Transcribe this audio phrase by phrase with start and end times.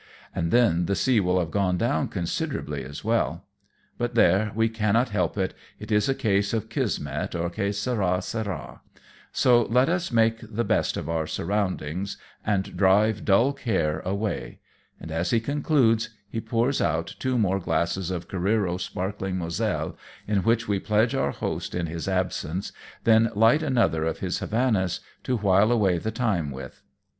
[0.33, 3.43] And then the sea will have gone down considerably as well;
[3.99, 8.19] but there, we cannot help it, it is a case of Kismet, or Che sara,
[8.23, 8.81] sara;
[9.31, 14.59] so let us make the best of our surroundings, and drive dull care away,"
[14.99, 19.95] and as he concludes, he poiirs out two more glasses of Careero's sparkling Moselle,
[20.27, 22.71] in which we pledge our host in his absence,
[23.03, 26.81] then light another of his Havanas, to while away the time with.